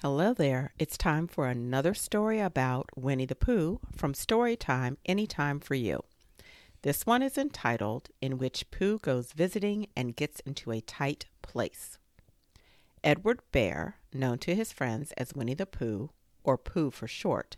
Hello 0.00 0.32
there. 0.32 0.72
It's 0.78 0.96
time 0.96 1.26
for 1.26 1.48
another 1.48 1.92
story 1.92 2.38
about 2.38 2.88
Winnie 2.94 3.26
the 3.26 3.34
Pooh 3.34 3.80
from 3.96 4.14
Storytime 4.14 4.96
Anytime 5.04 5.58
for 5.58 5.74
You. 5.74 6.04
This 6.82 7.04
one 7.04 7.20
is 7.20 7.36
entitled 7.36 8.08
In 8.20 8.38
Which 8.38 8.70
Pooh 8.70 9.00
Goes 9.00 9.32
Visiting 9.32 9.88
and 9.96 10.14
Gets 10.14 10.38
into 10.46 10.70
a 10.70 10.80
Tight 10.80 11.26
Place. 11.42 11.98
Edward 13.02 13.40
Bear, 13.50 13.96
known 14.14 14.38
to 14.38 14.54
his 14.54 14.72
friends 14.72 15.10
as 15.16 15.34
Winnie 15.34 15.54
the 15.54 15.66
Pooh, 15.66 16.10
or 16.44 16.56
Pooh 16.56 16.92
for 16.92 17.08
short, 17.08 17.56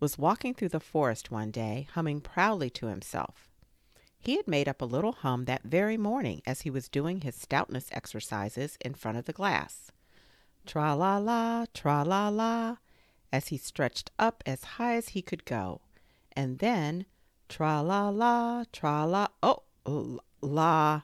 was 0.00 0.16
walking 0.16 0.54
through 0.54 0.70
the 0.70 0.80
forest 0.80 1.30
one 1.30 1.50
day, 1.50 1.86
humming 1.92 2.22
proudly 2.22 2.70
to 2.70 2.86
himself. 2.86 3.50
He 4.18 4.36
had 4.36 4.48
made 4.48 4.70
up 4.70 4.80
a 4.80 4.86
little 4.86 5.12
hum 5.12 5.44
that 5.44 5.64
very 5.64 5.98
morning 5.98 6.40
as 6.46 6.62
he 6.62 6.70
was 6.70 6.88
doing 6.88 7.20
his 7.20 7.34
stoutness 7.36 7.90
exercises 7.92 8.78
in 8.80 8.94
front 8.94 9.18
of 9.18 9.26
the 9.26 9.34
glass. 9.34 9.92
Tra 10.66 10.94
la 10.94 11.18
la, 11.18 11.66
tra 11.74 12.02
la 12.02 12.28
la, 12.28 12.76
as 13.32 13.48
he 13.48 13.58
stretched 13.58 14.10
up 14.18 14.42
as 14.46 14.64
high 14.64 14.94
as 14.94 15.10
he 15.10 15.22
could 15.22 15.44
go. 15.44 15.82
And 16.32 16.58
then 16.58 17.06
tra 17.48 17.82
la 17.82 18.08
la, 18.08 18.64
tra 18.72 19.04
la, 19.04 19.28
oh, 19.42 19.62
la, 20.40 21.02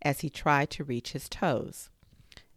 as 0.00 0.20
he 0.20 0.30
tried 0.30 0.70
to 0.70 0.84
reach 0.84 1.12
his 1.12 1.28
toes. 1.28 1.90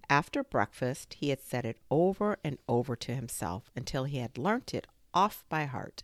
After 0.10 0.44
breakfast, 0.44 1.16
he 1.16 1.30
had 1.30 1.42
said 1.42 1.66
it 1.66 1.78
over 1.90 2.38
and 2.44 2.58
over 2.70 2.96
to 2.96 3.16
himself 3.16 3.72
until 3.76 4.04
he 4.04 4.20
had 4.20 4.38
learnt 4.38 4.74
it 4.74 4.88
off 5.14 5.44
by 5.50 5.66
heart. 5.66 6.04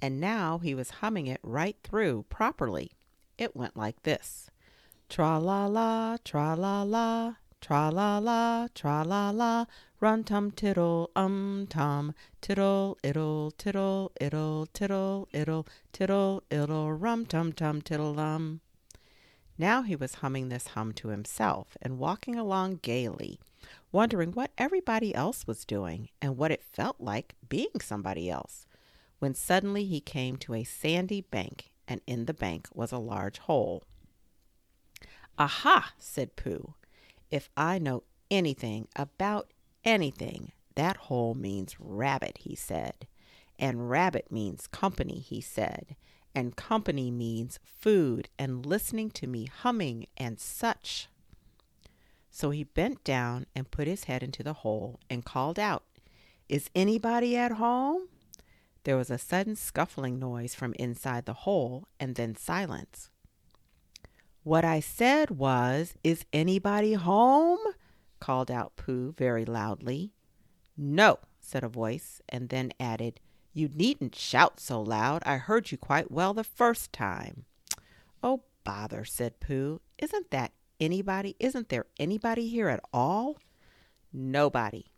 And 0.00 0.20
now 0.20 0.58
he 0.58 0.74
was 0.74 1.00
humming 1.00 1.26
it 1.26 1.40
right 1.42 1.76
through 1.82 2.26
properly. 2.28 2.92
It 3.38 3.56
went 3.56 3.76
like 3.76 4.02
this 4.02 4.50
Tra 5.08 5.38
la 5.38 5.66
la, 5.66 6.16
tra 6.24 6.54
la 6.54 6.82
la, 6.82 7.34
Tra 7.64 7.88
la 7.88 8.18
la, 8.18 8.68
tra 8.74 9.02
la 9.04 9.30
la, 9.30 9.64
run 9.98 10.22
tum 10.22 10.50
tiddle 10.50 11.10
um 11.16 11.66
tum, 11.70 12.12
tiddle 12.42 12.98
iddle 13.02 13.52
tiddle 13.56 14.12
iddle 14.20 14.66
tiddle 14.74 15.28
iddle 15.32 15.66
tiddle 15.90 16.42
iddle 16.50 16.92
rum 16.92 17.24
tum 17.24 17.54
tum 17.54 17.80
tiddle 17.80 18.20
um. 18.20 18.60
Now 19.56 19.80
he 19.80 19.96
was 19.96 20.16
humming 20.16 20.50
this 20.50 20.66
hum 20.76 20.92
to 20.92 21.08
himself 21.08 21.78
and 21.80 21.98
walking 21.98 22.36
along 22.36 22.80
gaily, 22.82 23.40
wondering 23.90 24.32
what 24.32 24.50
everybody 24.58 25.14
else 25.14 25.46
was 25.46 25.64
doing 25.64 26.10
and 26.20 26.36
what 26.36 26.50
it 26.50 26.62
felt 26.62 27.00
like 27.00 27.34
being 27.48 27.80
somebody 27.80 28.28
else, 28.28 28.66
when 29.20 29.34
suddenly 29.34 29.86
he 29.86 30.00
came 30.00 30.36
to 30.36 30.52
a 30.52 30.64
sandy 30.64 31.22
bank, 31.22 31.70
and 31.88 32.02
in 32.06 32.26
the 32.26 32.34
bank 32.34 32.68
was 32.74 32.92
a 32.92 32.98
large 32.98 33.38
hole. 33.38 33.84
Aha, 35.38 35.94
said 35.98 36.36
Pooh. 36.36 36.74
If 37.34 37.50
I 37.56 37.80
know 37.80 38.04
anything 38.30 38.86
about 38.94 39.52
anything, 39.82 40.52
that 40.76 40.96
hole 40.96 41.34
means 41.34 41.74
rabbit, 41.80 42.38
he 42.42 42.54
said. 42.54 43.08
And 43.58 43.90
rabbit 43.90 44.30
means 44.30 44.68
company, 44.68 45.18
he 45.18 45.40
said. 45.40 45.96
And 46.32 46.54
company 46.54 47.10
means 47.10 47.58
food 47.64 48.28
and 48.38 48.64
listening 48.64 49.10
to 49.10 49.26
me 49.26 49.46
humming 49.46 50.06
and 50.16 50.38
such. 50.38 51.08
So 52.30 52.50
he 52.50 52.62
bent 52.62 53.02
down 53.02 53.46
and 53.52 53.68
put 53.68 53.88
his 53.88 54.04
head 54.04 54.22
into 54.22 54.44
the 54.44 54.52
hole 54.52 55.00
and 55.10 55.24
called 55.24 55.58
out, 55.58 55.82
Is 56.48 56.70
anybody 56.72 57.36
at 57.36 57.50
home? 57.50 58.10
There 58.84 58.96
was 58.96 59.10
a 59.10 59.18
sudden 59.18 59.56
scuffling 59.56 60.20
noise 60.20 60.54
from 60.54 60.72
inside 60.78 61.26
the 61.26 61.32
hole 61.32 61.88
and 61.98 62.14
then 62.14 62.36
silence. 62.36 63.10
What 64.44 64.62
I 64.62 64.80
said 64.80 65.30
was, 65.30 65.94
Is 66.04 66.26
anybody 66.30 66.92
home? 66.92 67.60
called 68.20 68.50
out 68.50 68.76
Pooh 68.76 69.14
very 69.16 69.46
loudly. 69.46 70.12
No, 70.76 71.18
said 71.40 71.64
a 71.64 71.68
voice, 71.68 72.20
and 72.28 72.50
then 72.50 72.70
added, 72.78 73.20
You 73.54 73.68
needn't 73.68 74.14
shout 74.14 74.60
so 74.60 74.82
loud. 74.82 75.22
I 75.24 75.38
heard 75.38 75.72
you 75.72 75.78
quite 75.78 76.10
well 76.10 76.34
the 76.34 76.44
first 76.44 76.92
time. 76.92 77.46
Oh, 78.22 78.42
bother, 78.64 79.06
said 79.06 79.40
Pooh. 79.40 79.80
Isn't 79.96 80.30
that 80.30 80.52
anybody? 80.78 81.36
Isn't 81.40 81.70
there 81.70 81.86
anybody 81.98 82.46
here 82.46 82.68
at 82.68 82.84
all? 82.92 83.38
Nobody. 84.12 84.92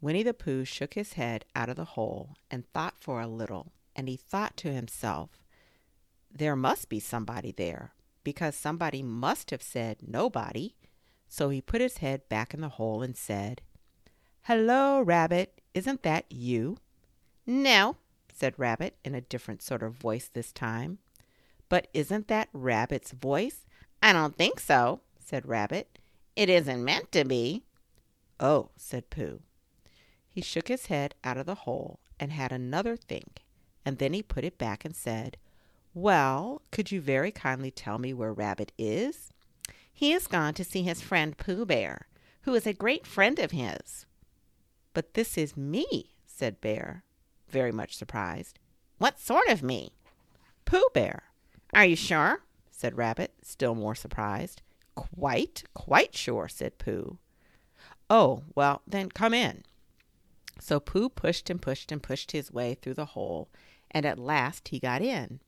Winnie 0.00 0.24
the 0.24 0.34
Pooh 0.34 0.64
shook 0.64 0.94
his 0.94 1.12
head 1.12 1.44
out 1.54 1.68
of 1.68 1.76
the 1.76 1.84
hole 1.84 2.34
and 2.50 2.66
thought 2.72 2.96
for 2.98 3.20
a 3.20 3.28
little, 3.28 3.70
and 3.94 4.08
he 4.08 4.16
thought 4.16 4.56
to 4.56 4.72
himself, 4.72 5.30
There 6.32 6.56
must 6.56 6.88
be 6.88 6.98
somebody 6.98 7.52
there, 7.52 7.92
because 8.24 8.54
somebody 8.54 9.02
must 9.02 9.50
have 9.50 9.62
said 9.62 9.98
nobody. 10.06 10.74
So 11.28 11.48
he 11.48 11.60
put 11.60 11.80
his 11.80 11.98
head 11.98 12.28
back 12.28 12.52
in 12.52 12.60
the 12.60 12.68
hole 12.68 13.02
and 13.02 13.16
said, 13.16 13.62
Hello, 14.42 15.00
Rabbit. 15.00 15.60
Isn't 15.74 16.02
that 16.02 16.24
you? 16.28 16.78
No, 17.46 17.96
said 18.32 18.54
Rabbit 18.56 18.96
in 19.04 19.14
a 19.14 19.20
different 19.20 19.62
sort 19.62 19.82
of 19.82 19.94
voice 19.94 20.28
this 20.28 20.52
time. 20.52 20.98
But 21.68 21.88
isn't 21.94 22.28
that 22.28 22.48
Rabbit's 22.52 23.12
voice? 23.12 23.64
I 24.02 24.12
don't 24.12 24.36
think 24.36 24.58
so, 24.58 25.00
said 25.18 25.46
Rabbit. 25.46 25.98
It 26.34 26.48
isn't 26.48 26.84
meant 26.84 27.12
to 27.12 27.24
be. 27.24 27.64
Oh, 28.40 28.70
said 28.76 29.10
Pooh. 29.10 29.40
He 30.28 30.40
shook 30.40 30.68
his 30.68 30.86
head 30.86 31.14
out 31.22 31.36
of 31.36 31.46
the 31.46 31.54
hole 31.54 32.00
and 32.18 32.32
had 32.32 32.50
another 32.52 32.96
think, 32.96 33.44
and 33.84 33.98
then 33.98 34.12
he 34.12 34.22
put 34.22 34.44
it 34.44 34.58
back 34.58 34.84
and 34.84 34.96
said, 34.96 35.36
well, 35.94 36.62
could 36.70 36.92
you 36.92 37.00
very 37.00 37.30
kindly 37.30 37.70
tell 37.70 37.98
me 37.98 38.14
where 38.14 38.32
Rabbit 38.32 38.72
is? 38.78 39.32
He 39.92 40.12
has 40.12 40.26
gone 40.26 40.54
to 40.54 40.64
see 40.64 40.82
his 40.82 41.02
friend 41.02 41.36
Pooh 41.36 41.66
Bear, 41.66 42.06
who 42.42 42.54
is 42.54 42.66
a 42.66 42.72
great 42.72 43.06
friend 43.06 43.38
of 43.38 43.50
his. 43.50 44.06
But 44.94 45.14
this 45.14 45.36
is 45.36 45.56
me, 45.56 46.14
said 46.26 46.60
Bear, 46.60 47.04
very 47.48 47.72
much 47.72 47.96
surprised. 47.96 48.58
What 48.98 49.18
sort 49.18 49.48
of 49.48 49.62
me? 49.62 49.92
Pooh 50.64 50.88
Bear. 50.94 51.24
Are 51.74 51.84
you 51.84 51.96
sure? 51.96 52.42
said 52.70 52.96
Rabbit, 52.96 53.34
still 53.42 53.74
more 53.74 53.94
surprised. 53.94 54.62
Quite, 54.94 55.64
quite 55.74 56.16
sure, 56.16 56.48
said 56.48 56.78
Pooh. 56.78 57.18
Oh, 58.08 58.44
well, 58.54 58.82
then 58.86 59.10
come 59.10 59.34
in. 59.34 59.64
So 60.58 60.80
Pooh 60.80 61.08
pushed 61.08 61.50
and 61.50 61.60
pushed 61.60 61.92
and 61.92 62.02
pushed 62.02 62.32
his 62.32 62.52
way 62.52 62.74
through 62.74 62.94
the 62.94 63.04
hole, 63.06 63.48
and 63.90 64.06
at 64.06 64.18
last 64.18 64.68
he 64.68 64.78
got 64.78 65.02
in. 65.02 65.40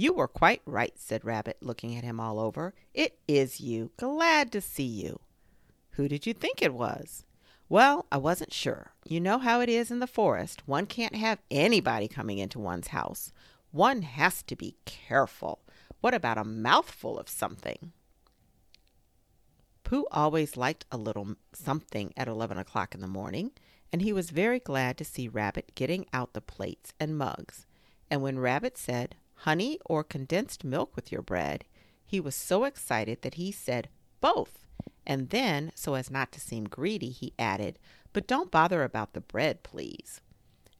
You 0.00 0.12
were 0.12 0.28
quite 0.28 0.62
right, 0.64 0.92
said 0.96 1.24
Rabbit, 1.24 1.56
looking 1.60 1.96
at 1.96 2.04
him 2.04 2.20
all 2.20 2.38
over. 2.38 2.72
It 2.94 3.18
is 3.26 3.60
you. 3.60 3.90
Glad 3.96 4.52
to 4.52 4.60
see 4.60 4.84
you. 4.84 5.18
Who 5.94 6.06
did 6.06 6.24
you 6.24 6.32
think 6.32 6.62
it 6.62 6.72
was? 6.72 7.24
Well, 7.68 8.06
I 8.12 8.18
wasn't 8.18 8.52
sure. 8.52 8.92
You 9.04 9.20
know 9.20 9.38
how 9.38 9.60
it 9.60 9.68
is 9.68 9.90
in 9.90 9.98
the 9.98 10.06
forest. 10.06 10.62
One 10.68 10.86
can't 10.86 11.16
have 11.16 11.42
anybody 11.50 12.06
coming 12.06 12.38
into 12.38 12.60
one's 12.60 12.88
house. 12.88 13.32
One 13.72 14.02
has 14.02 14.44
to 14.44 14.54
be 14.54 14.76
careful. 14.84 15.62
What 16.00 16.14
about 16.14 16.38
a 16.38 16.44
mouthful 16.44 17.18
of 17.18 17.28
something? 17.28 17.90
Pooh 19.82 20.06
always 20.12 20.56
liked 20.56 20.84
a 20.92 20.96
little 20.96 21.34
something 21.52 22.12
at 22.16 22.28
eleven 22.28 22.56
o'clock 22.56 22.94
in 22.94 23.00
the 23.00 23.08
morning, 23.08 23.50
and 23.92 24.00
he 24.00 24.12
was 24.12 24.30
very 24.30 24.60
glad 24.60 24.96
to 24.98 25.04
see 25.04 25.26
Rabbit 25.26 25.72
getting 25.74 26.06
out 26.12 26.34
the 26.34 26.40
plates 26.40 26.92
and 27.00 27.18
mugs. 27.18 27.66
And 28.08 28.22
when 28.22 28.38
Rabbit 28.38 28.78
said, 28.78 29.16
honey 29.42 29.78
or 29.84 30.02
condensed 30.02 30.64
milk 30.64 30.94
with 30.96 31.12
your 31.12 31.22
bread, 31.22 31.64
he 32.04 32.20
was 32.20 32.34
so 32.34 32.64
excited 32.64 33.22
that 33.22 33.34
he 33.34 33.52
said 33.52 33.88
both. 34.20 34.66
And 35.06 35.30
then, 35.30 35.72
so 35.74 35.94
as 35.94 36.10
not 36.10 36.32
to 36.32 36.40
seem 36.40 36.64
greedy, 36.64 37.10
he 37.10 37.34
added, 37.38 37.78
But 38.12 38.26
don't 38.26 38.50
bother 38.50 38.82
about 38.82 39.12
the 39.12 39.20
bread, 39.20 39.62
please. 39.62 40.20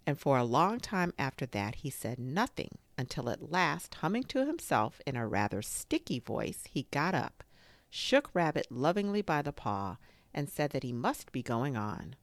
And 0.07 0.19
for 0.19 0.39
a 0.39 0.45
long 0.45 0.81
time 0.81 1.13
after 1.19 1.47
that, 1.47 1.77
he 1.77 1.91
said 1.91 2.19
nothing 2.19 2.79
until 2.97 3.31
at 3.31 3.51
last, 3.53 3.95
humming 3.97 4.25
to 4.25 4.45
himself 4.45 5.01
in 5.07 5.17
a 5.17 5.27
rather 5.27 5.63
sticky 5.63 6.19
voice, 6.19 6.65
he 6.69 6.89
got 6.91 7.15
up, 7.15 7.45
shook 7.89 8.35
Rabbit 8.35 8.67
lovingly 8.71 9.23
by 9.23 9.41
the 9.41 9.53
paw, 9.53 9.99
and 10.35 10.49
said 10.49 10.71
that 10.71 10.83
he 10.83 10.93
must 10.93 11.31
be 11.31 11.43
going 11.43 11.77
on. 11.77 12.17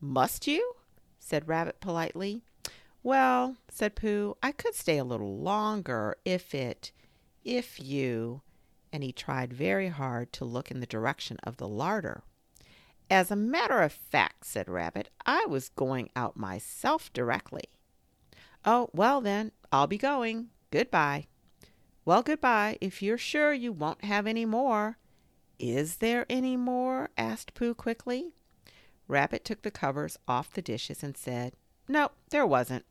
Must 0.00 0.46
you? 0.46 0.74
said 1.18 1.48
Rabbit 1.48 1.80
politely. 1.80 2.42
Well, 3.04 3.58
said 3.68 3.96
Pooh, 3.96 4.34
I 4.42 4.50
could 4.50 4.74
stay 4.74 4.96
a 4.96 5.04
little 5.04 5.36
longer 5.36 6.16
if 6.24 6.54
it, 6.54 6.90
if 7.44 7.78
you, 7.78 8.40
and 8.90 9.02
he 9.02 9.12
tried 9.12 9.52
very 9.52 9.88
hard 9.88 10.32
to 10.32 10.46
look 10.46 10.70
in 10.70 10.80
the 10.80 10.86
direction 10.86 11.36
of 11.44 11.58
the 11.58 11.68
larder. 11.68 12.22
As 13.10 13.30
a 13.30 13.36
matter 13.36 13.82
of 13.82 13.92
fact, 13.92 14.46
said 14.46 14.70
Rabbit, 14.70 15.10
I 15.26 15.44
was 15.44 15.68
going 15.68 16.08
out 16.16 16.38
myself 16.38 17.12
directly. 17.12 17.64
Oh, 18.64 18.88
well 18.94 19.20
then, 19.20 19.52
I'll 19.70 19.86
be 19.86 19.98
going. 19.98 20.48
Goodbye. 20.70 21.26
Well, 22.06 22.22
goodbye, 22.22 22.78
if 22.80 23.02
you're 23.02 23.18
sure 23.18 23.52
you 23.52 23.70
won't 23.70 24.04
have 24.06 24.26
any 24.26 24.46
more. 24.46 24.96
Is 25.58 25.96
there 25.96 26.24
any 26.30 26.56
more? 26.56 27.10
asked 27.18 27.52
Pooh 27.52 27.74
quickly. 27.74 28.32
Rabbit 29.08 29.44
took 29.44 29.60
the 29.60 29.70
covers 29.70 30.16
off 30.26 30.54
the 30.54 30.62
dishes 30.62 31.02
and 31.02 31.18
said, 31.18 31.52
No, 31.86 32.12
there 32.30 32.46
wasn't. 32.46 32.86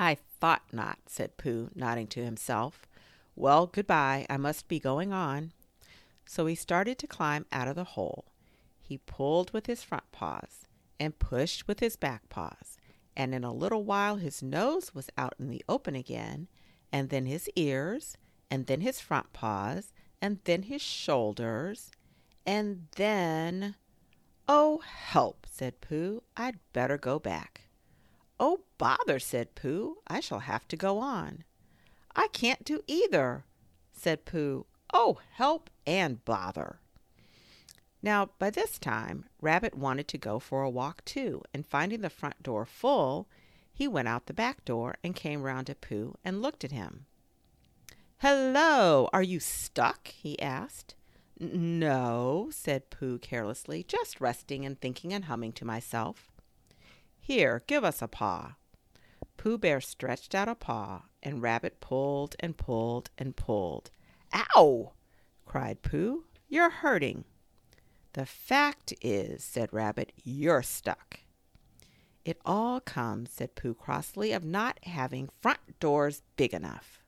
I 0.00 0.16
thought 0.40 0.62
not, 0.72 0.98
said 1.08 1.36
Pooh, 1.36 1.68
nodding 1.74 2.06
to 2.08 2.24
himself. 2.24 2.86
Well, 3.36 3.66
goodbye. 3.66 4.24
I 4.30 4.38
must 4.38 4.66
be 4.66 4.80
going 4.80 5.12
on. 5.12 5.52
So 6.24 6.46
he 6.46 6.54
started 6.54 6.96
to 6.98 7.06
climb 7.06 7.44
out 7.52 7.68
of 7.68 7.76
the 7.76 7.84
hole. 7.84 8.24
He 8.80 8.96
pulled 8.96 9.52
with 9.52 9.66
his 9.66 9.82
front 9.82 10.10
paws, 10.10 10.66
and 10.98 11.18
pushed 11.18 11.68
with 11.68 11.80
his 11.80 11.96
back 11.96 12.30
paws, 12.30 12.78
and 13.14 13.34
in 13.34 13.44
a 13.44 13.52
little 13.52 13.84
while 13.84 14.16
his 14.16 14.42
nose 14.42 14.94
was 14.94 15.10
out 15.18 15.34
in 15.38 15.50
the 15.50 15.62
open 15.68 15.94
again, 15.94 16.48
and 16.90 17.10
then 17.10 17.26
his 17.26 17.50
ears, 17.54 18.16
and 18.50 18.66
then 18.66 18.80
his 18.80 19.00
front 19.00 19.34
paws, 19.34 19.92
and 20.22 20.38
then 20.44 20.62
his 20.62 20.80
shoulders, 20.80 21.90
and 22.46 22.86
then. 22.96 23.74
Oh, 24.48 24.78
help, 24.78 25.46
said 25.50 25.82
Pooh. 25.82 26.22
I'd 26.38 26.58
better 26.72 26.96
go 26.96 27.18
back. 27.18 27.69
Oh, 28.42 28.60
bother, 28.78 29.18
said 29.18 29.54
Pooh. 29.54 29.98
I 30.06 30.20
shall 30.20 30.38
have 30.38 30.66
to 30.68 30.76
go 30.76 30.98
on. 30.98 31.44
I 32.16 32.28
can't 32.28 32.64
do 32.64 32.80
either, 32.86 33.44
said 33.92 34.24
Pooh. 34.24 34.64
Oh, 34.94 35.18
help 35.32 35.68
and 35.86 36.24
bother. 36.24 36.80
Now, 38.02 38.30
by 38.38 38.48
this 38.48 38.78
time, 38.78 39.26
Rabbit 39.42 39.74
wanted 39.76 40.08
to 40.08 40.18
go 40.18 40.38
for 40.38 40.62
a 40.62 40.70
walk 40.70 41.04
too, 41.04 41.42
and 41.52 41.66
finding 41.66 42.00
the 42.00 42.08
front 42.08 42.42
door 42.42 42.64
full, 42.64 43.28
he 43.74 43.86
went 43.86 44.08
out 44.08 44.24
the 44.24 44.32
back 44.32 44.64
door 44.64 44.96
and 45.04 45.14
came 45.14 45.42
round 45.42 45.66
to 45.66 45.74
Pooh 45.74 46.16
and 46.24 46.40
looked 46.40 46.64
at 46.64 46.72
him. 46.72 47.04
Hello, 48.18 49.10
are 49.12 49.22
you 49.22 49.38
stuck? 49.38 50.08
he 50.08 50.40
asked. 50.40 50.94
No, 51.38 52.48
said 52.50 52.88
Pooh 52.88 53.18
carelessly, 53.18 53.82
just 53.82 54.20
resting 54.20 54.64
and 54.64 54.80
thinking 54.80 55.12
and 55.12 55.26
humming 55.26 55.52
to 55.52 55.66
myself. 55.66 56.29
Here, 57.20 57.62
give 57.66 57.84
us 57.84 58.02
a 58.02 58.08
paw. 58.08 58.56
Pooh 59.36 59.58
Bear 59.58 59.80
stretched 59.80 60.34
out 60.34 60.48
a 60.48 60.54
paw, 60.54 61.04
and 61.22 61.42
Rabbit 61.42 61.80
pulled 61.80 62.34
and 62.40 62.56
pulled 62.56 63.10
and 63.16 63.36
pulled. 63.36 63.90
Ow! 64.34 64.92
cried 65.44 65.82
Pooh. 65.82 66.24
You're 66.48 66.70
hurting. 66.70 67.24
The 68.12 68.26
fact 68.26 68.92
is, 69.00 69.44
said 69.44 69.72
Rabbit, 69.72 70.12
you're 70.24 70.62
stuck. 70.62 71.20
It 72.24 72.40
all 72.44 72.80
comes, 72.80 73.30
said 73.32 73.54
Pooh 73.54 73.74
crossly, 73.74 74.32
of 74.32 74.44
not 74.44 74.78
having 74.84 75.30
front 75.40 75.78
doors 75.78 76.22
big 76.36 76.52
enough. 76.52 77.00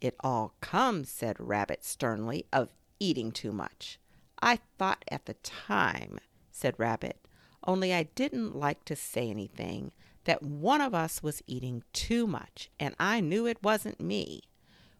It 0.00 0.14
all 0.20 0.54
comes, 0.60 1.10
said 1.10 1.36
Rabbit 1.38 1.84
sternly, 1.84 2.46
of 2.52 2.74
eating 2.98 3.32
too 3.32 3.52
much. 3.52 3.98
I 4.40 4.60
thought 4.78 5.04
at 5.10 5.26
the 5.26 5.34
time, 5.34 6.18
said 6.50 6.74
Rabbit, 6.78 7.19
only 7.66 7.92
I 7.92 8.04
didn't 8.04 8.56
like 8.56 8.84
to 8.86 8.96
say 8.96 9.28
anything, 9.28 9.92
that 10.24 10.42
one 10.42 10.80
of 10.80 10.94
us 10.94 11.22
was 11.22 11.42
eating 11.46 11.82
too 11.92 12.26
much, 12.26 12.70
and 12.78 12.94
I 12.98 13.20
knew 13.20 13.46
it 13.46 13.62
wasn't 13.62 14.00
me. 14.00 14.42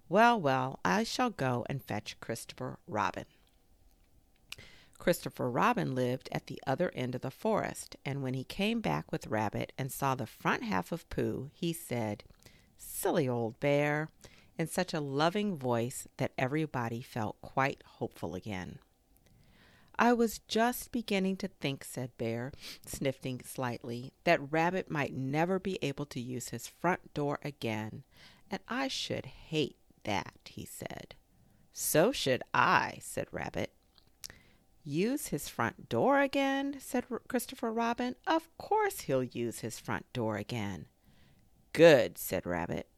Well, 0.09 0.41
well, 0.41 0.81
I 0.85 1.05
shall 1.05 1.31
go 1.31 1.65
and 1.69 1.83
fetch 1.83 2.19
Christopher 2.21 2.79
Robin. 2.87 3.27
Christopher 4.99 5.51
Robin 5.51 5.95
lived 5.95 6.29
at 6.31 6.47
the 6.47 6.61
other 6.67 6.91
end 6.95 7.15
of 7.15 7.23
the 7.23 7.31
forest, 7.31 7.97
and 8.05 8.23
when 8.23 8.35
he 8.35 8.45
came 8.45 8.81
back 8.81 9.11
with 9.11 9.29
Rabbit 9.29 9.73
and 9.79 9.91
saw 9.91 10.15
the 10.15 10.27
front 10.27 10.63
half 10.63 10.93
of 10.93 11.09
Pooh, 11.09 11.51
he 11.55 11.73
said, 11.73 12.25
Silly 12.77 13.29
old 13.29 13.59
bear, 13.61 14.11
in 14.59 14.67
such 14.67 14.93
a 14.93 15.01
loving 15.01 15.57
voice 15.57 16.07
that 16.19 16.33
everybody 16.37 17.01
felt 17.01 17.41
quite 17.41 17.83
hopeful 17.85 18.35
again. 18.35 18.79
I 20.03 20.15
was 20.15 20.39
just 20.49 20.93
beginning 20.93 21.37
to 21.37 21.49
think, 21.49 21.85
said 21.85 22.17
Bear, 22.17 22.53
sniffing 22.87 23.43
slightly, 23.45 24.15
that 24.25 24.51
Rabbit 24.51 24.91
might 24.91 25.15
never 25.15 25.59
be 25.59 25.79
able 25.83 26.07
to 26.07 26.19
use 26.19 26.49
his 26.49 26.67
front 26.67 27.13
door 27.13 27.39
again, 27.45 28.05
and 28.51 28.61
I 28.67 28.89
should 28.89 29.27
hate 29.27 29.77
that, 30.05 30.37
he 30.47 30.65
said. 30.65 31.17
So 31.75 32.13
should 32.13 32.43
I, 32.55 32.99
said 33.03 33.29
Rabbit. 33.31 33.75
Use 34.83 35.27
his 35.27 35.51
front 35.51 35.91
door 35.91 36.23
again? 36.23 36.77
said 36.81 37.05
Christopher 37.29 37.71
Robin. 37.71 38.17
Of 38.27 38.49
course 38.57 39.03
he'll 39.03 39.23
use 39.23 39.61
his 39.61 39.79
front 39.79 40.11
door 40.15 40.39
again. 40.39 40.87
Good, 41.75 42.17
said 42.17 42.47
Rabbit. 42.47 42.89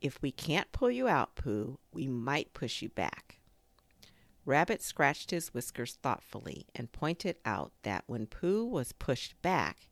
If 0.00 0.22
we 0.22 0.32
can't 0.32 0.72
pull 0.72 0.90
you 0.90 1.06
out, 1.06 1.34
Pooh, 1.34 1.78
we 1.92 2.08
might 2.08 2.54
push 2.54 2.80
you 2.80 2.88
back. 2.88 3.37
Rabbit 4.48 4.80
scratched 4.80 5.30
his 5.30 5.52
whiskers 5.52 5.98
thoughtfully 6.02 6.64
and 6.74 6.90
pointed 6.90 7.36
out 7.44 7.72
that 7.82 8.04
when 8.06 8.26
Pooh 8.26 8.64
was 8.64 8.92
pushed 8.92 9.40
back, 9.42 9.90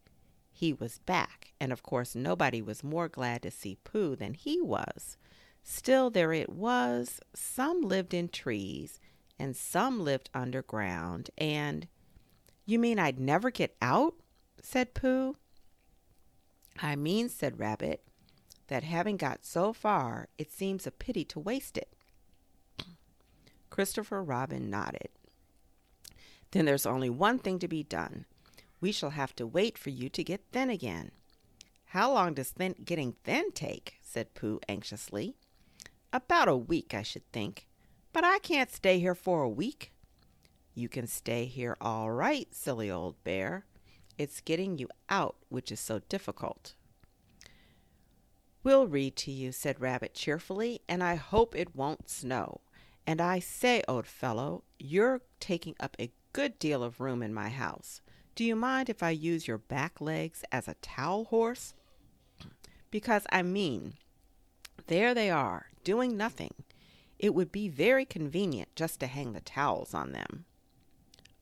he 0.50 0.72
was 0.72 0.98
back, 1.00 1.52
and 1.60 1.74
of 1.74 1.82
course 1.82 2.14
nobody 2.14 2.62
was 2.62 2.82
more 2.82 3.06
glad 3.06 3.42
to 3.42 3.50
see 3.50 3.76
Pooh 3.84 4.16
than 4.16 4.32
he 4.32 4.62
was. 4.62 5.18
Still, 5.62 6.08
there 6.08 6.32
it 6.32 6.48
was. 6.48 7.20
Some 7.34 7.82
lived 7.82 8.14
in 8.14 8.30
trees, 8.30 8.98
and 9.38 9.54
some 9.54 10.00
lived 10.00 10.30
underground, 10.32 11.28
and 11.36 11.86
You 12.64 12.78
mean 12.78 12.98
I'd 12.98 13.20
never 13.20 13.50
get 13.50 13.76
out? 13.82 14.14
said 14.62 14.94
Pooh. 14.94 15.36
I 16.78 16.96
mean, 16.96 17.28
said 17.28 17.58
Rabbit, 17.58 18.08
that 18.68 18.84
having 18.84 19.18
got 19.18 19.44
so 19.44 19.74
far, 19.74 20.28
it 20.38 20.50
seems 20.50 20.86
a 20.86 20.90
pity 20.90 21.26
to 21.26 21.38
waste 21.38 21.76
it. 21.76 21.94
Christopher 23.76 24.22
Robin 24.22 24.70
nodded. 24.70 25.10
Then 26.52 26.64
there's 26.64 26.86
only 26.86 27.10
one 27.10 27.38
thing 27.38 27.58
to 27.58 27.68
be 27.68 27.82
done. 27.82 28.24
We 28.80 28.90
shall 28.90 29.10
have 29.10 29.36
to 29.36 29.46
wait 29.46 29.76
for 29.76 29.90
you 29.90 30.08
to 30.08 30.24
get 30.24 30.40
thin 30.50 30.70
again. 30.70 31.10
How 31.88 32.10
long 32.10 32.32
does 32.32 32.48
thin 32.48 32.74
getting 32.82 33.16
thin 33.22 33.52
take? 33.52 33.98
said 34.00 34.32
Pooh 34.32 34.60
anxiously. 34.66 35.36
About 36.10 36.48
a 36.48 36.56
week, 36.56 36.94
I 36.94 37.02
should 37.02 37.30
think. 37.32 37.66
But 38.14 38.24
I 38.24 38.38
can't 38.38 38.72
stay 38.72 38.98
here 38.98 39.14
for 39.14 39.42
a 39.42 39.50
week. 39.50 39.92
You 40.74 40.88
can 40.88 41.06
stay 41.06 41.44
here 41.44 41.76
all 41.78 42.10
right, 42.10 42.48
silly 42.54 42.90
old 42.90 43.22
bear. 43.24 43.66
It's 44.16 44.40
getting 44.40 44.78
you 44.78 44.88
out 45.10 45.36
which 45.50 45.70
is 45.70 45.80
so 45.80 46.00
difficult. 46.08 46.72
We'll 48.62 48.86
read 48.86 49.16
to 49.16 49.30
you, 49.30 49.52
said 49.52 49.82
Rabbit 49.82 50.14
cheerfully, 50.14 50.80
and 50.88 51.04
I 51.04 51.16
hope 51.16 51.54
it 51.54 51.76
won't 51.76 52.08
snow. 52.08 52.62
And 53.06 53.20
I 53.20 53.38
say, 53.38 53.82
old 53.86 54.06
fellow, 54.06 54.64
you're 54.78 55.22
taking 55.38 55.76
up 55.78 55.96
a 55.98 56.10
good 56.32 56.58
deal 56.58 56.82
of 56.82 57.00
room 57.00 57.22
in 57.22 57.32
my 57.32 57.48
house. 57.48 58.00
Do 58.34 58.44
you 58.44 58.56
mind 58.56 58.90
if 58.90 59.02
I 59.02 59.10
use 59.10 59.46
your 59.46 59.58
back 59.58 60.00
legs 60.00 60.44
as 60.50 60.68
a 60.68 60.74
towel 60.82 61.24
horse? 61.24 61.72
Because 62.90 63.26
I 63.30 63.42
mean, 63.42 63.94
there 64.88 65.14
they 65.14 65.30
are, 65.30 65.70
doing 65.84 66.16
nothing. 66.16 66.52
It 67.18 67.34
would 67.34 67.50
be 67.50 67.68
very 67.68 68.04
convenient 68.04 68.74
just 68.76 69.00
to 69.00 69.06
hang 69.06 69.32
the 69.32 69.40
towels 69.40 69.94
on 69.94 70.12
them. 70.12 70.44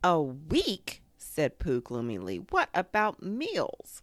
A 0.02 0.20
week? 0.20 1.02
said 1.16 1.58
Pooh 1.58 1.80
gloomily. 1.80 2.36
What 2.50 2.68
about 2.74 3.22
meals? 3.22 4.02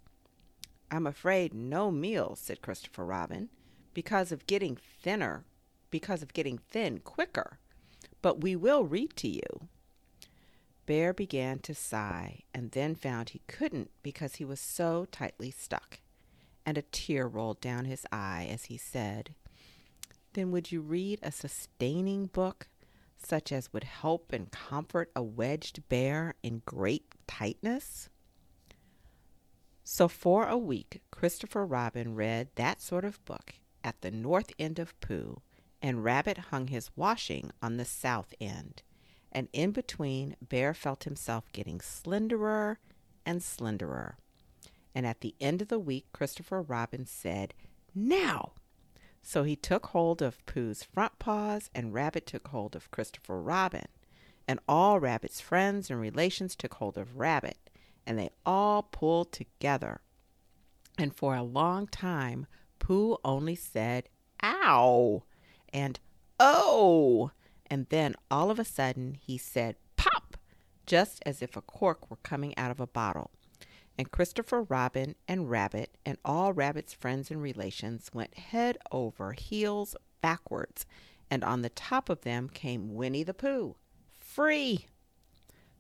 I'm 0.90 1.08
afraid 1.08 1.54
no 1.54 1.92
meals, 1.92 2.40
said 2.40 2.62
Christopher 2.62 3.06
Robin, 3.06 3.50
because 3.94 4.34
of 4.34 4.48
getting 4.48 4.76
thinner, 4.76 5.46
because 5.92 6.24
of 6.24 6.34
getting 6.34 6.58
thin 6.58 7.00
quicker. 7.00 7.60
But 8.22 8.42
we 8.42 8.56
will 8.56 8.86
read 8.86 9.16
to 9.18 9.28
you. 9.28 9.68
Bear 10.86 11.14
began 11.14 11.60
to 11.60 11.76
sigh 11.76 12.42
and 12.54 12.72
then 12.72 12.96
found 12.96 13.30
he 13.30 13.42
couldn't 13.48 13.92
because 14.02 14.36
he 14.36 14.46
was 14.46 14.60
so 14.60 15.06
tightly 15.12 15.52
stuck, 15.52 16.00
and 16.66 16.78
a 16.78 16.82
tear 16.82 17.28
rolled 17.28 17.62
down 17.62 17.86
his 17.86 18.06
eye 18.12 18.48
as 18.52 18.66
he 18.66 18.78
said, 18.78 19.36
then 20.34 20.52
would 20.52 20.72
you 20.72 20.82
read 20.82 21.20
a 21.22 21.32
sustaining 21.32 22.26
book 22.28 22.68
such 23.18 23.52
as 23.52 23.72
would 23.72 23.84
help 23.84 24.34
and 24.34 24.52
comfort 24.52 25.12
a 25.16 25.22
wedged 25.22 25.88
bear 25.90 26.36
in 26.42 26.62
great 26.66 27.06
tightness? 27.28 28.10
So 29.84 30.08
for 30.08 30.48
a 30.48 30.58
week, 30.58 31.02
Christopher 31.12 31.66
Robin 31.66 32.16
read 32.16 32.50
that 32.56 32.82
sort 32.82 33.06
of 33.06 33.24
book 33.26 33.56
at 33.84 34.02
the 34.02 34.12
north 34.12 34.52
end 34.58 34.80
of 34.80 35.00
Pooh, 35.02 35.42
and 35.82 36.04
Rabbit 36.04 36.38
hung 36.38 36.68
his 36.68 36.92
washing 36.96 37.52
on 37.62 37.78
the 37.78 37.86
south 37.86 38.34
end. 38.40 38.84
And 39.32 39.48
in 39.54 39.72
between, 39.72 40.36
Bear 40.42 40.74
felt 40.74 41.06
himself 41.06 41.52
getting 41.54 41.80
slenderer 41.80 42.78
and 43.26 43.42
slenderer. 43.42 44.16
And 44.94 45.06
at 45.06 45.22
the 45.22 45.36
end 45.40 45.62
of 45.62 45.70
the 45.70 45.80
week, 45.80 46.06
Christopher 46.12 46.62
Robin 46.62 47.06
said, 47.06 47.54
Now, 47.96 48.54
so 49.22 49.44
he 49.44 49.56
took 49.56 49.88
hold 49.88 50.22
of 50.22 50.46
Pooh's 50.46 50.84
front 50.84 51.18
paws, 51.20 51.70
and 51.74 51.94
Rabbit 51.94 52.26
took 52.26 52.50
hold 52.50 52.76
of 52.76 52.92
Christopher 52.92 53.42
Robin. 53.42 53.88
And 54.48 54.60
all 54.68 55.00
Rabbit's 55.00 55.40
friends 55.40 55.90
and 55.90 56.00
relations 56.00 56.56
took 56.56 56.74
hold 56.76 56.98
of 56.98 57.18
Rabbit, 57.18 57.70
and 58.06 58.20
they 58.20 58.32
all 58.46 58.84
pulled 58.84 59.32
together. 59.32 60.02
And 60.98 61.16
for 61.16 61.36
a 61.36 61.44
long 61.44 61.88
time, 61.88 62.48
Pooh 62.80 63.18
only 63.24 63.56
said, 63.56 64.10
Ow! 64.44 65.24
And 65.74 66.00
Oh! 66.40 67.32
And 67.68 67.88
then 67.90 68.16
all 68.30 68.52
of 68.52 68.60
a 68.60 68.66
sudden 68.66 69.16
he 69.16 69.38
said, 69.38 69.76
Pop! 69.96 70.38
just 70.86 71.22
as 71.26 71.42
if 71.42 71.56
a 71.56 71.62
cork 71.62 72.10
were 72.10 72.18
coming 72.18 72.58
out 72.58 72.72
of 72.72 72.80
a 72.80 72.88
bottle 72.88 73.32
and 74.02 74.12
Christopher 74.12 74.64
Robin 74.64 75.14
and 75.28 75.50
Rabbit 75.50 75.96
and 76.06 76.18
all 76.26 76.54
Rabbit's 76.54 76.92
friends 76.92 77.30
and 77.30 77.40
relations 77.40 78.10
went 78.12 78.36
head 78.36 78.78
over 78.92 79.34
heels 79.34 79.96
backwards, 80.22 80.88
and 81.30 81.44
on 81.44 81.62
the 81.62 81.70
top 81.70 82.10
of 82.10 82.22
them 82.22 82.50
came 82.50 82.96
Winnie 82.96 83.22
the 83.22 83.36
Pooh. 83.36 83.76
Free! 84.20 84.88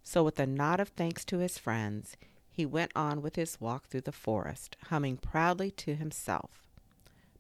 So, 0.04 0.24
with 0.24 0.40
a 0.40 0.46
nod 0.46 0.80
of 0.80 0.90
thanks 0.90 1.26
to 1.26 1.40
his 1.40 1.58
friends, 1.58 2.16
he 2.52 2.64
went 2.64 2.92
on 2.96 3.24
with 3.24 3.38
his 3.38 3.60
walk 3.60 3.88
through 3.88 4.02
the 4.02 4.12
forest, 4.12 4.78
humming 4.90 5.18
proudly 5.18 5.72
to 5.72 5.96
himself. 5.96 6.61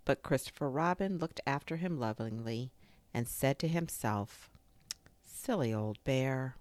But 0.05 0.23
Christopher 0.23 0.69
Robin 0.69 1.17
looked 1.17 1.41
after 1.45 1.77
him 1.77 1.99
lovingly 1.99 2.71
and 3.13 3.27
said 3.27 3.59
to 3.59 3.67
himself, 3.67 4.49
Silly 5.23 5.73
old 5.73 6.03
bear. 6.03 6.55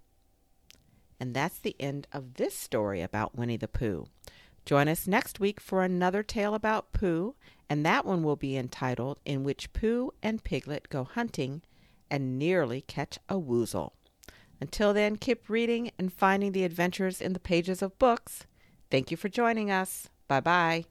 And 1.19 1.33
that's 1.33 1.59
the 1.59 1.75
end 1.79 2.07
of 2.11 2.35
this 2.35 2.55
story 2.55 3.01
about 3.01 3.35
Winnie 3.35 3.57
the 3.57 3.67
Pooh. 3.67 4.05
Join 4.65 4.87
us 4.87 5.07
next 5.07 5.39
week 5.39 5.59
for 5.59 5.83
another 5.83 6.23
tale 6.23 6.53
about 6.53 6.93
Pooh, 6.93 7.35
and 7.69 7.85
that 7.85 8.05
one 8.05 8.23
will 8.23 8.35
be 8.35 8.57
entitled 8.57 9.19
In 9.25 9.43
Which 9.43 9.73
Pooh 9.73 10.11
and 10.21 10.43
Piglet 10.43 10.89
Go 10.89 11.03
Hunting 11.03 11.61
and 12.09 12.37
Nearly 12.37 12.81
Catch 12.81 13.17
a 13.29 13.35
Woozle. 13.35 13.91
Until 14.59 14.93
then, 14.93 15.15
keep 15.15 15.49
reading 15.49 15.91
and 15.97 16.13
finding 16.13 16.51
the 16.51 16.63
adventures 16.63 17.21
in 17.21 17.33
the 17.33 17.39
pages 17.39 17.81
of 17.81 17.97
books. 17.97 18.45
Thank 18.91 19.09
you 19.09 19.17
for 19.17 19.29
joining 19.29 19.71
us. 19.71 20.09
Bye 20.27 20.41
bye. 20.41 20.85